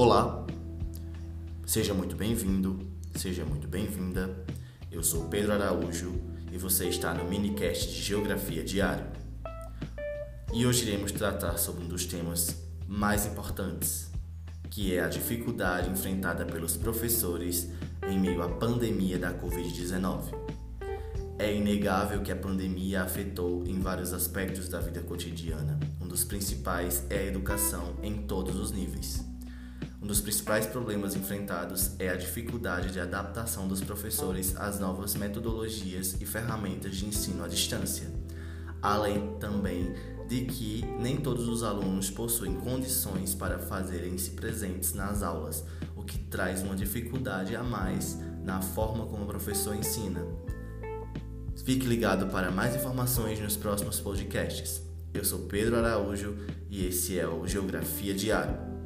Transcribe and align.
Olá, 0.00 0.46
seja 1.66 1.92
muito 1.92 2.14
bem-vindo, 2.14 2.78
seja 3.16 3.44
muito 3.44 3.66
bem-vinda. 3.66 4.44
Eu 4.92 5.02
sou 5.02 5.24
Pedro 5.24 5.52
Araújo 5.52 6.20
e 6.52 6.56
você 6.56 6.88
está 6.88 7.12
no 7.12 7.24
minicast 7.24 7.92
de 7.92 8.00
Geografia 8.00 8.62
Diário. 8.62 9.04
E 10.54 10.64
hoje 10.64 10.86
iremos 10.86 11.10
tratar 11.10 11.56
sobre 11.56 11.82
um 11.82 11.88
dos 11.88 12.06
temas 12.06 12.62
mais 12.86 13.26
importantes, 13.26 14.08
que 14.70 14.94
é 14.94 15.02
a 15.02 15.08
dificuldade 15.08 15.90
enfrentada 15.90 16.46
pelos 16.46 16.76
professores 16.76 17.68
em 18.08 18.20
meio 18.20 18.40
à 18.40 18.48
pandemia 18.48 19.18
da 19.18 19.34
Covid-19. 19.34 20.32
É 21.40 21.52
inegável 21.52 22.22
que 22.22 22.30
a 22.30 22.36
pandemia 22.36 23.02
afetou 23.02 23.64
em 23.66 23.80
vários 23.80 24.12
aspectos 24.12 24.68
da 24.68 24.78
vida 24.78 25.00
cotidiana. 25.00 25.76
Um 26.00 26.06
dos 26.06 26.22
principais 26.22 27.04
é 27.10 27.18
a 27.18 27.26
educação 27.26 27.96
em 28.00 28.14
todos 28.28 28.54
os 28.54 28.70
níveis. 28.70 29.26
Dos 30.08 30.22
principais 30.22 30.64
problemas 30.64 31.14
enfrentados 31.14 31.90
é 31.98 32.08
a 32.08 32.16
dificuldade 32.16 32.90
de 32.90 32.98
adaptação 32.98 33.68
dos 33.68 33.82
professores 33.82 34.56
às 34.56 34.80
novas 34.80 35.14
metodologias 35.14 36.16
e 36.18 36.24
ferramentas 36.24 36.96
de 36.96 37.04
ensino 37.04 37.44
à 37.44 37.46
distância, 37.46 38.10
além 38.80 39.36
também 39.38 39.92
de 40.26 40.46
que 40.46 40.82
nem 40.98 41.18
todos 41.18 41.46
os 41.46 41.62
alunos 41.62 42.08
possuem 42.08 42.54
condições 42.54 43.34
para 43.34 43.58
fazerem-se 43.58 44.30
presentes 44.30 44.94
nas 44.94 45.22
aulas, 45.22 45.62
o 45.94 46.02
que 46.02 46.18
traz 46.18 46.62
uma 46.62 46.74
dificuldade 46.74 47.54
a 47.54 47.62
mais 47.62 48.18
na 48.42 48.62
forma 48.62 49.04
como 49.04 49.24
o 49.24 49.28
professor 49.28 49.76
ensina. 49.76 50.24
Fique 51.66 51.86
ligado 51.86 52.28
para 52.28 52.50
mais 52.50 52.74
informações 52.74 53.38
nos 53.40 53.58
próximos 53.58 54.00
podcasts. 54.00 54.80
Eu 55.12 55.22
sou 55.22 55.40
Pedro 55.40 55.76
Araújo 55.76 56.34
e 56.70 56.86
esse 56.86 57.18
é 57.18 57.28
o 57.28 57.46
Geografia 57.46 58.14
Diário. 58.14 58.77